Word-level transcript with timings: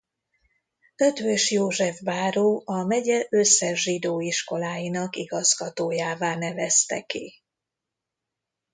Eötvös 0.95 1.51
József 1.51 2.01
báró 2.01 2.63
a 2.65 2.83
megye 2.83 3.27
összes 3.29 3.81
zsidó 3.81 4.21
iskoláinak 4.21 5.15
igazgatójává 5.15 6.35
nevezte 6.35 7.01
ki. 7.01 7.33